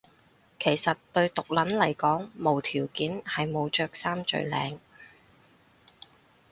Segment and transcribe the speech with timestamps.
[0.59, 4.79] 其實對毒撚嚟講無條件係冇着衫最靚